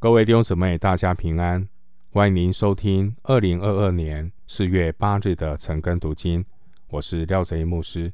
[0.00, 1.68] 各位弟兄姊妹，大家平安！
[2.12, 6.44] 欢迎您收听二零二二年四月八日的晨更读经，
[6.86, 8.12] 我是廖哲一牧师。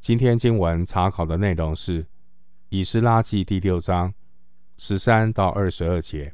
[0.00, 2.02] 今天经文查考的内容是
[2.70, 4.14] 《以斯拉记》第六章
[4.78, 6.30] 十三到二十二节，《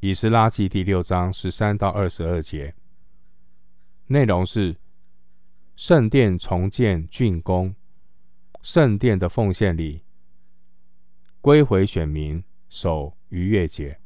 [0.00, 2.74] 以斯拉记》第六章十三到二十二节
[4.08, 4.76] 内容是
[5.74, 7.74] 圣殿重建竣工，
[8.60, 10.02] 圣殿的奉献礼，
[11.40, 12.44] 归回选民。
[12.68, 13.98] 守逾越节。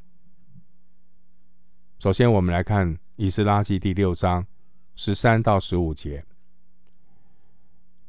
[1.99, 4.47] 首先，我们来看《以斯拉记》第六章
[4.95, 6.25] 十三到十五节。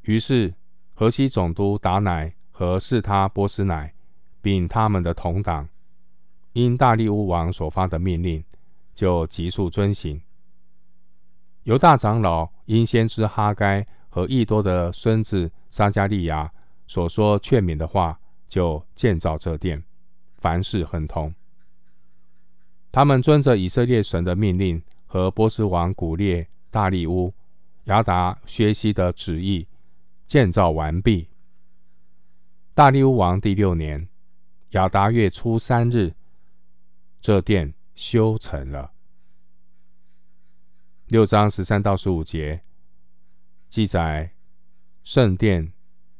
[0.02, 0.54] 于是，
[0.94, 3.94] 河西总督达乃和是他波斯乃，
[4.42, 5.70] 并他们的同党，
[6.54, 8.44] 因大利乌王所发的命令，
[8.94, 10.22] 就急速遵行。
[11.64, 16.52] 犹大长老因先知哈该和益多的孙子撒迦利亚
[16.86, 19.82] 所说劝勉的话，就建造这殿。
[20.44, 21.34] 凡事亨通。
[22.92, 27.34] 他们遵着以色列神的命令和波斯王古列、大利乌、
[27.86, 29.66] 亚达薛西的旨意，
[30.28, 31.30] 建造完毕。
[32.74, 34.10] 大利乌王第六年，
[34.72, 36.14] 亚达月初三日，
[37.22, 38.92] 这殿修成了。
[41.08, 42.62] 六章十三到十五节
[43.70, 44.34] 记载，
[45.04, 45.72] 圣殿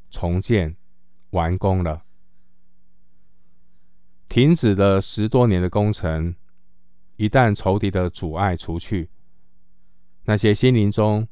[0.10, 0.78] 重建
[1.32, 2.06] 完工了。
[4.34, 6.34] 停止了十多年的工程，
[7.18, 9.12] 一旦仇敌的阻碍除去，
[10.24, 11.28] 那些心灵中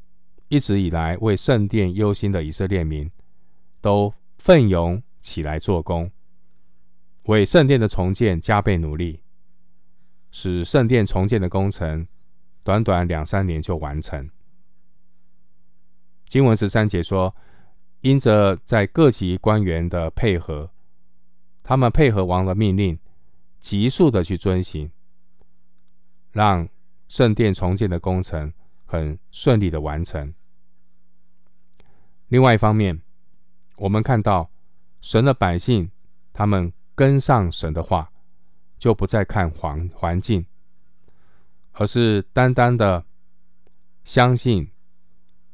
[0.50, 3.10] 一直以来为圣殿忧心的以色列民，
[3.82, 6.12] 都奋勇起来做工，
[7.24, 9.24] 为圣殿的重建加倍努力，
[10.30, 12.06] 使圣殿重建的工程
[12.62, 14.30] 短短两三年就完成。
[16.28, 17.36] 经文十三节说，
[18.02, 20.70] 因着在各级官员的配合。
[21.72, 23.00] 他们配合王的命令，
[23.62, 24.92] 急速的去遵行，
[26.34, 26.68] 让
[27.08, 28.52] 圣殿重建的工程
[28.84, 30.34] 很顺利的完成。
[32.28, 33.02] 另外一方面，
[33.78, 34.52] 我们看到
[35.00, 35.90] 神的百姓，
[36.34, 38.12] 他们跟上神的话，
[38.78, 40.46] 就不再看环环境，
[41.72, 43.06] 而是单单的
[44.04, 44.70] 相信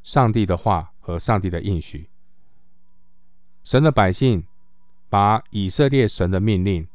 [0.02, 2.10] 上帝的话和上帝的应许。
[3.64, 4.44] 神的百姓。
[5.10, 6.88] 把以色列神的命令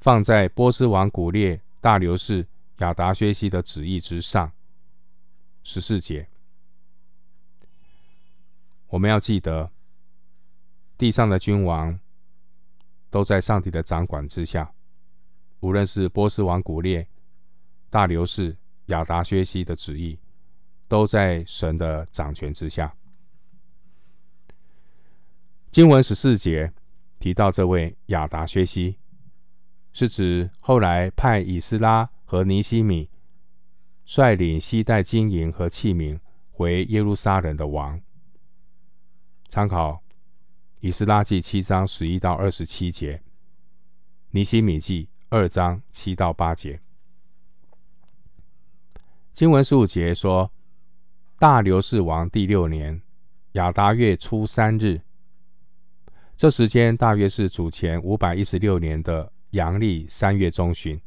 [0.00, 2.46] 放在波斯王古列、大流士、
[2.78, 4.52] 亚达薛西的旨意之上。
[5.64, 6.28] 十四节，
[8.86, 9.70] 我们要记得，
[10.96, 11.98] 地上的君王
[13.10, 14.72] 都在上帝的掌管之下，
[15.60, 17.06] 无论是波斯王古列、
[17.90, 18.56] 大流士、
[18.86, 20.18] 亚达薛西的旨意，
[20.86, 22.94] 都在神的掌权之下。
[25.70, 26.72] 经文十四节。
[27.18, 28.96] 提到这位亚达薛西，
[29.92, 33.10] 是指后来派以斯拉和尼西米
[34.04, 36.20] 率领西带金银和器皿
[36.50, 38.00] 回耶路撒冷的王。
[39.48, 40.02] 参考
[40.80, 43.22] 以斯拉记七章十一到二十七节，
[44.30, 46.80] 尼西米记二章七到八节。
[49.32, 50.52] 经文十五节说，
[51.38, 53.02] 大流士王第六年
[53.52, 55.02] 亚达月初三日。
[56.38, 61.00] 这时间大约是主前五百一十六年的阳历三月中旬，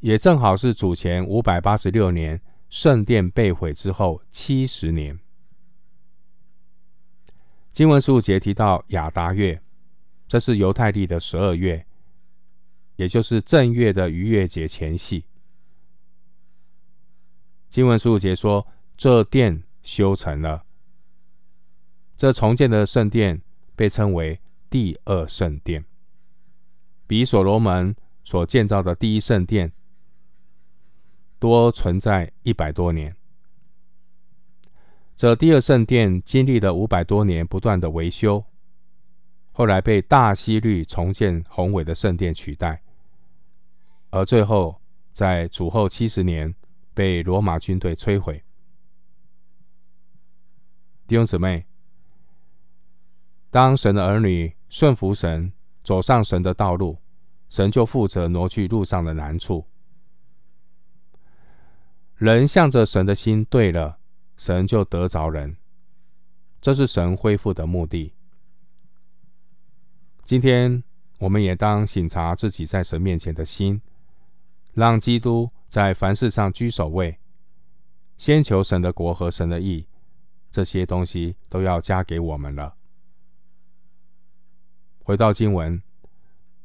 [0.00, 2.40] 也正好是主前五百八十六年
[2.70, 5.20] 圣殿被毁之后七十年。
[7.70, 9.60] 经文十五节提到亚达月，
[10.26, 11.84] 这是犹太历的十二月，
[12.96, 15.26] 也就是正月的逾越节前夕。
[17.68, 20.64] 经文十五节说，这殿修成了。
[22.22, 23.42] 这重建的圣殿
[23.74, 24.40] 被称为
[24.70, 25.84] 第二圣殿，
[27.04, 29.72] 比所罗门所建造的第一圣殿
[31.40, 33.16] 多存在一百多年。
[35.16, 38.44] 这第二圣殿经历了五百多年不断的维修，
[39.50, 42.84] 后来被大希律重建宏伟的圣殿取代，
[44.10, 44.80] 而最后
[45.12, 46.54] 在主后七十年
[46.94, 48.40] 被罗马军队摧毁。
[51.08, 51.66] 弟兄姊妹。
[53.52, 55.52] 当神的儿女顺服神，
[55.84, 56.96] 走上神的道路，
[57.50, 59.66] 神就负责挪去路上的难处。
[62.14, 63.98] 人向着神的心对了，
[64.38, 65.58] 神就得着人，
[66.62, 68.14] 这是神恢复的目的。
[70.24, 70.82] 今天
[71.18, 73.82] 我们也当省察自己在神面前的心，
[74.72, 77.18] 让基督在凡事上居首位，
[78.16, 79.86] 先求神的国和神的义，
[80.50, 82.76] 这些东西都要加给我们了。
[85.04, 85.82] 回到经文，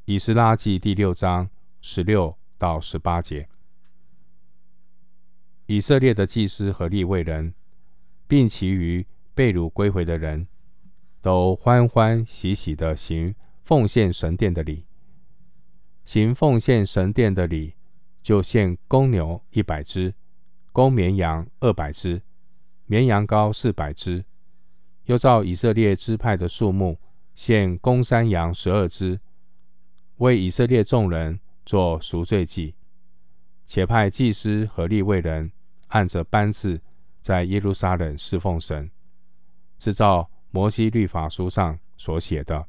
[0.05, 1.49] 以斯拉记第六章
[1.81, 3.49] 十六到十八节。
[5.65, 7.55] 以色列的祭司和利未人，
[8.27, 10.47] 并其余被掳归回的人，
[11.19, 14.85] 都欢欢喜喜的行奉献神殿的礼。
[16.05, 17.73] 行奉献神殿的礼，
[18.21, 20.13] 就献公牛一百只，
[20.71, 22.21] 公绵羊二百只，
[22.85, 24.23] 绵羊羔四百只。
[25.05, 26.99] 又照以色列支派的数目，
[27.37, 29.21] 献公山羊十二只，
[30.15, 32.73] 为以色列众人做赎罪祭。
[33.63, 35.51] 且派祭司和利未人。
[35.89, 36.81] 按着班次，
[37.21, 38.89] 在耶路撒冷侍奉神，
[39.77, 42.67] 是照摩西律法书上所写的。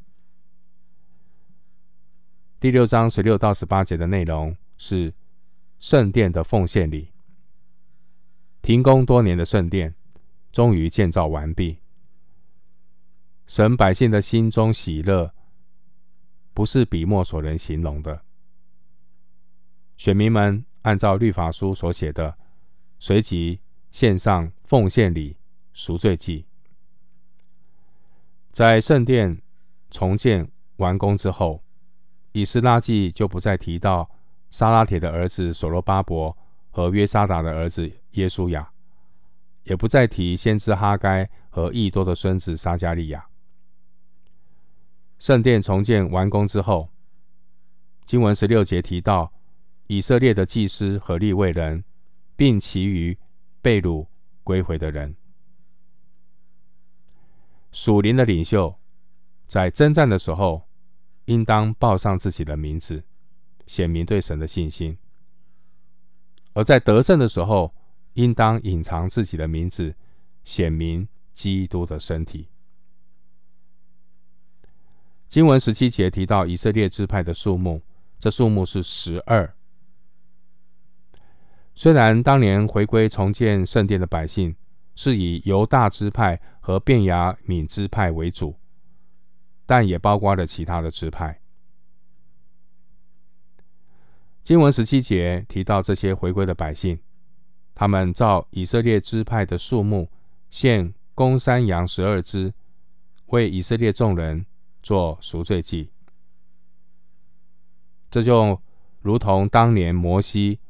[2.61, 5.15] 第六章十六到十八节的内容是
[5.81, 7.11] 圣殿的奉献礼。
[8.61, 9.95] 停工多年的圣殿
[10.53, 11.79] 终于建造完毕，
[13.49, 15.33] 神百姓的心中喜乐，
[16.53, 18.23] 不是笔墨所能形容的。
[19.97, 22.37] 选民们按照律法书所写的。
[23.01, 23.61] 随即
[23.93, 25.37] 献上奉献礼、
[25.73, 26.47] 赎罪祭。
[28.51, 29.41] 在圣殿
[29.89, 31.63] 重建完工之后，
[32.33, 34.11] 以斯拉记就不再提到
[34.51, 36.37] 沙拉铁的儿子所罗巴伯
[36.71, 38.69] 和约沙达的儿子耶稣亚，
[39.63, 43.28] 也不再提先知哈该和易多的孙子撒迦利亚。
[45.19, 46.91] 圣殿重建完工之后，
[48.05, 49.33] 经文十六节提到
[49.89, 51.85] 以色列的祭司和利未人。
[52.39, 53.19] 并其余
[53.61, 54.07] 被掳
[54.45, 55.17] 归回的人，
[57.73, 58.79] 属灵的领袖
[59.49, 60.69] 在征战的时候，
[61.25, 63.03] 应当报上自己的名字，
[63.67, 64.97] 显明对神的信心；
[66.53, 67.75] 而在得胜的时候，
[68.13, 69.97] 应当隐藏自己的名字，
[70.45, 72.47] 显明基督的身体。
[75.29, 77.83] 经文十七节提到以色列支派的数目，
[78.19, 79.55] 这数目是十二。
[81.75, 84.57] 虽然当年回归重建圣殿的百姓
[84.97, 88.57] 是以犹大支派和便雅悯支派为主，
[89.67, 91.39] 但也包括了其他的支派。
[94.43, 96.99] 经文十七节提到这些回归的百姓，
[97.75, 100.11] 他们照以色列支派的数目
[100.49, 102.55] 献公山羊十二只，
[103.27, 104.47] 为以色列众人
[104.89, 105.91] 做赎罪祭。
[108.11, 108.59] 这就
[109.03, 110.61] 如同当年摩西。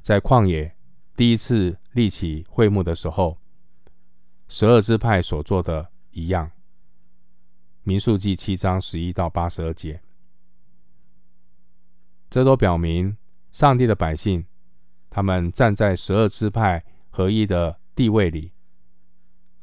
[0.00, 0.74] 在旷野
[1.16, 3.38] 第一次立起会幕的时候，
[4.46, 6.52] 十二支派所做的一样。
[7.82, 10.00] 民数记七章十一到八十二节，
[12.30, 13.16] 这都表明
[13.50, 14.46] 上帝的百姓，
[15.10, 18.52] 他们站在十二支派合一的地位里，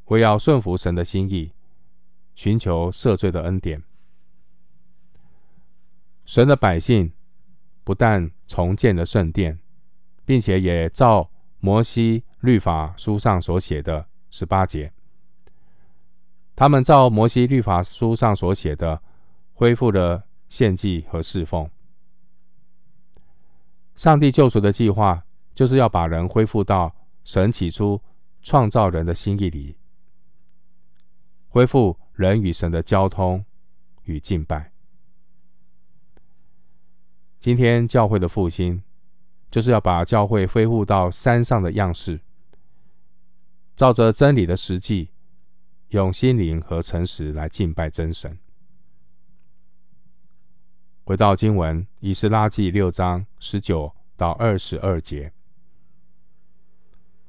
[0.06, 1.54] 为要顺服神的心意，
[2.36, 3.82] 寻求赦罪的恩典。
[6.26, 7.14] 神的百姓
[7.84, 9.60] 不但重建了圣殿。
[10.26, 11.30] 并且也照
[11.60, 14.94] 摩西律法书上所写的十八节，
[16.56, 19.02] 他们照摩西律法书上所写的，
[19.54, 21.70] 恢复了献祭和侍奉。
[23.96, 25.24] 上帝救赎的计划，
[25.54, 28.02] 就是要把人恢复到神起初
[28.42, 29.78] 创造人的心意里，
[31.48, 33.44] 恢复人与神的交通
[34.04, 34.73] 与敬拜。
[37.44, 38.82] 今天教会的复兴。
[39.52, 42.22] 就是要把教会恢复到山上的样式，
[43.76, 45.10] 照着真理的实际，
[45.90, 48.40] 用心灵和诚实来敬拜真神。
[51.04, 55.34] 回到经文，以斯拉记六章十九到二十二节，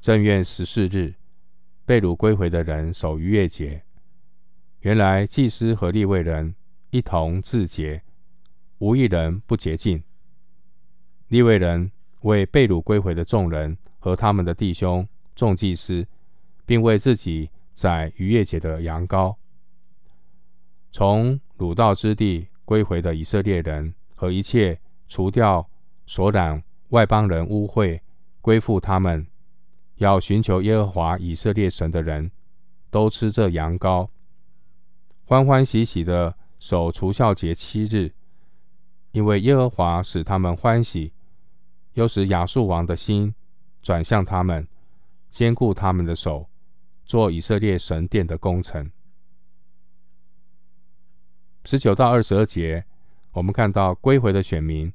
[0.00, 1.16] 正月十四日，
[1.84, 3.82] 被掳归回的人守逾越节。
[4.82, 6.54] 原来祭司和立位人
[6.90, 8.03] 一同自洁，
[8.84, 10.02] 无一人不洁净。
[11.28, 11.90] 利未人。
[12.24, 16.06] 为被掳归回的众人和他们的弟兄众祭司，
[16.64, 19.36] 并为自己宰逾越节的羊羔。
[20.90, 25.68] 从掳到之地归回的以色列人和一切除掉
[26.06, 28.00] 所染外邦人污秽
[28.40, 29.26] 归附他们，
[29.96, 32.30] 要寻求耶和华以色列神的人，
[32.90, 34.08] 都吃这羊羔，
[35.26, 38.14] 欢欢喜喜的守除酵节七日，
[39.14, 41.12] 因为耶和华使他们欢喜。
[41.94, 43.32] 又使亚述王的心
[43.80, 44.66] 转向他们，
[45.30, 46.48] 坚固他们的手，
[47.04, 48.90] 做以色列神殿的工程。
[51.64, 52.84] 十九到二十二节，
[53.30, 54.92] 我们看到归回的选民，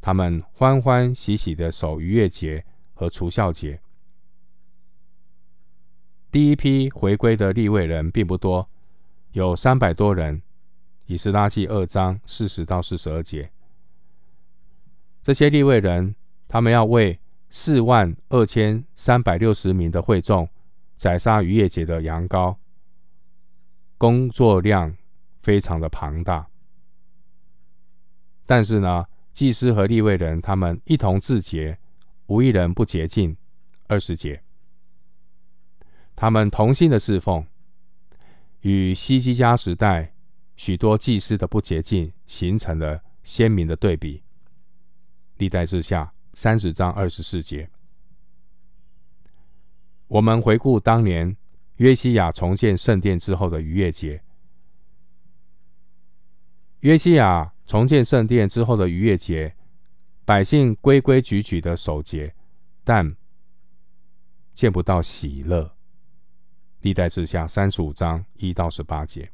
[0.00, 3.80] 他们欢欢喜喜的守逾越节和除酵节。
[6.30, 8.68] 第一批回归的立位人并不多，
[9.32, 10.40] 有三百多人。
[11.06, 13.50] 以斯拉记二章四十到四十二节，
[15.26, 16.14] 这些立位人，
[16.46, 17.18] 他们要为
[17.50, 20.48] 四万二千三百六十名的会众
[20.94, 22.58] 宰杀逾越节的羊羔，
[23.98, 24.96] 工作量
[25.42, 26.46] 非常的庞大。
[28.44, 31.76] 但是呢，祭司和立位人他们一同自洁，
[32.26, 33.36] 无一人不洁净。
[33.88, 34.44] 二十节，
[36.14, 37.44] 他们同心的侍奉，
[38.60, 40.14] 与希西家时代
[40.54, 44.22] 许多祭司的不洁净形成了鲜明的对比。
[45.38, 47.68] 历代志下三十章二十四节，
[50.06, 51.36] 我们回顾当年
[51.76, 54.22] 约西亚重建圣殿之后的逾越节。
[56.80, 59.54] 约西亚重建圣殿之后的逾越节，
[60.24, 62.34] 百姓规规矩矩的守节，
[62.82, 63.16] 但
[64.54, 65.76] 见不到喜乐。
[66.80, 69.30] 历代志下三十五章一到十八节。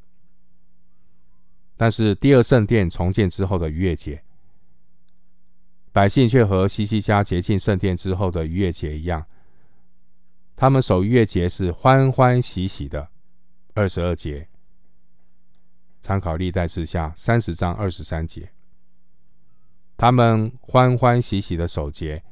[1.77, 4.23] 但是第二圣殿重建之后的逾越节。
[5.93, 9.25] 百姓却和西西家洁净圣殿之后的逾越节一样，
[10.55, 13.07] 他们守逾越节是欢欢喜喜的。
[13.75, 14.49] 二十二节，
[16.01, 18.51] 参考历代志下三十章二十三节，
[19.95, 22.23] 他们欢欢喜喜的守节，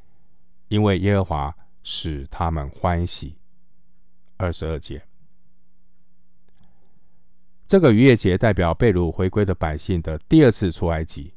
[0.67, 3.37] 因为耶和华使他们欢喜。
[4.37, 5.03] 二十二节，
[7.67, 11.31] 这个逾越节代表被掳回归的百姓的第二次出埃及。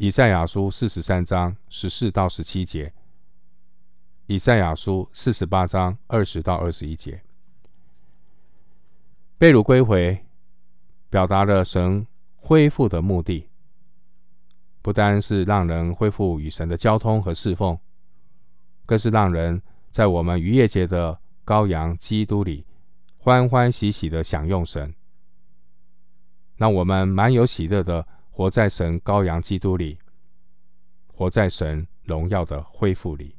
[0.00, 2.90] 以赛亚书四十三章十四到十七节，
[4.28, 7.22] 以赛亚书四十八章二十到二十一节，
[9.36, 10.24] 被掳归回，
[11.10, 13.50] 表达了神恢复的目的，
[14.80, 17.78] 不单是让人恢复与神的交通和侍奉，
[18.86, 22.64] 更是让人在我们逾越节的羔羊基督里
[23.18, 24.94] 欢欢喜喜的享用神，
[26.56, 28.06] 让我们满有喜乐的。
[28.30, 29.98] 活在神羔羊基督里，
[31.06, 33.36] 活在神荣耀的恢复里。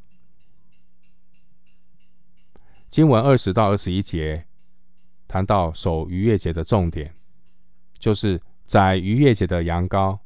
[2.90, 4.46] 经文二十到二十一节
[5.28, 7.16] 谈到守逾越节的重点，
[7.98, 10.20] 就是宰逾越节的羊羔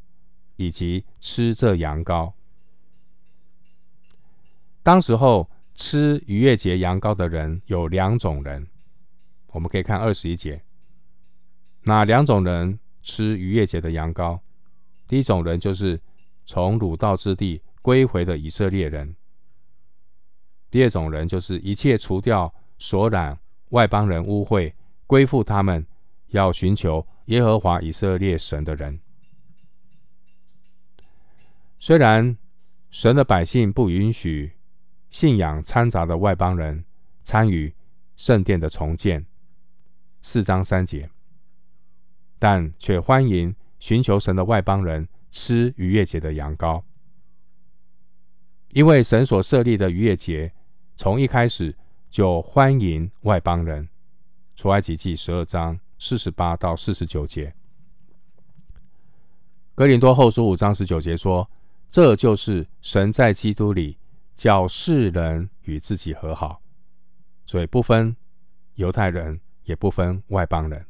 [0.56, 2.34] 以及吃这羊羔。
[4.82, 8.68] 当时候吃逾越节羊羔的人有两种人，
[9.48, 10.64] 我们可以看二十一节，
[11.84, 14.40] 哪两种人吃逾越节的羊羔？
[15.08, 16.02] 第一种人就是
[16.46, 19.16] 从掳到之地归回的以色列人。
[20.72, 24.74] 第二种人就是一切除掉所染外邦人污秽、
[25.08, 25.86] 归附他们，
[26.28, 29.00] 要寻求耶和华以色列神的人。
[31.78, 32.36] 虽然
[32.90, 34.54] 神的百姓不允许
[35.10, 36.84] 信仰掺杂的外邦人
[37.24, 37.74] 参与
[38.16, 39.26] 圣殿的重建，
[40.22, 41.10] 四章三节，
[42.40, 43.56] 但却欢迎。
[43.80, 46.84] 寻求神的外邦人吃逾越节的羊羔，
[48.70, 50.54] 因为神所设立的逾越节
[50.96, 51.76] 从一开始
[52.10, 53.88] 就欢迎外邦人。
[54.56, 57.54] 出埃及记十二章四十八到四十九节，
[59.76, 61.50] 格林多后书五章十九节说
[61.92, 63.98] ：“这就是神在基督里
[64.34, 66.62] 叫世人与自己和好，
[67.46, 68.16] 所以不分
[68.76, 70.86] 犹太人，也不分外邦人。”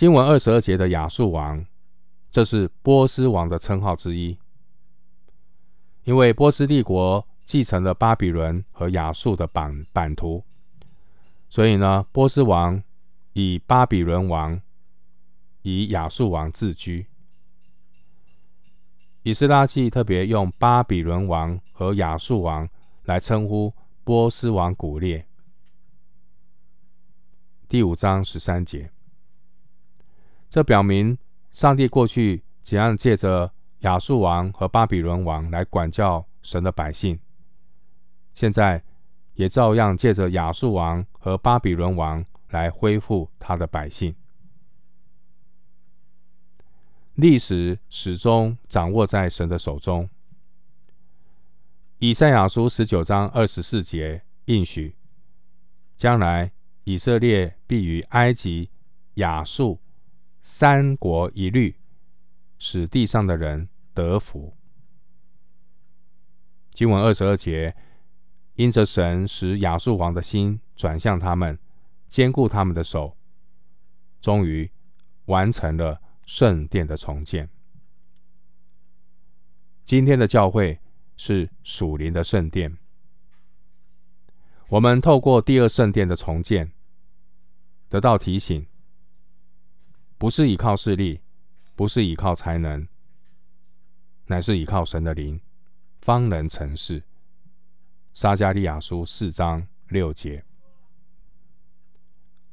[0.00, 1.62] 经文二十二节的亚述王，
[2.30, 4.38] 这是波斯王的称号之一。
[6.04, 10.42] 因为波斯帝国继承了巴比伦和亚述的版版图，
[11.50, 12.82] 所以呢，波斯王
[13.34, 14.58] 以巴比伦王、
[15.60, 17.06] 以亚述王自居。
[19.22, 22.66] 以斯拉记特别用巴比伦王和亚述王
[23.02, 23.70] 来称呼
[24.02, 25.26] 波斯王古列。
[27.68, 28.90] 第五章十三节。
[30.50, 31.16] 这表明，
[31.52, 33.52] 上帝过去怎样借着
[33.82, 37.20] 亚述王和巴比伦王来管教神的百姓，
[38.34, 38.82] 现在
[39.34, 44.12] 也照样借着亚述王和巴比伦王来恢复他的百姓。
[47.14, 50.10] 历史始终掌握在神的手中。
[51.98, 54.96] 以赛亚书十九章二十四节应许，
[55.96, 56.50] 将来
[56.82, 58.70] 以色列必与埃及、
[59.14, 59.78] 亚述。
[60.42, 61.76] 三国一律，
[62.58, 64.56] 使地上的人得福。
[66.70, 67.76] 经文二十二节，
[68.54, 71.58] 因着神使亚述王的心转向他们，
[72.08, 73.16] 坚固他们的手，
[74.20, 74.70] 终于
[75.26, 77.50] 完成了圣殿的重建。
[79.84, 80.80] 今天的教会
[81.16, 82.78] 是属灵的圣殿，
[84.68, 86.72] 我们透过第二圣殿的重建，
[87.88, 88.69] 得到提醒。
[90.20, 91.22] 不是依靠势力，
[91.74, 92.86] 不是依靠才能，
[94.26, 95.40] 乃是依靠神的灵，
[96.02, 97.02] 方能成事。
[98.12, 100.44] 撒迦利亚书四章六节。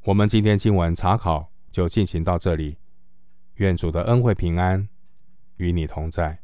[0.03, 2.77] 我们今天经文查考就进行到这里，
[3.55, 4.87] 愿主的恩惠平安
[5.57, 6.39] 与你同在。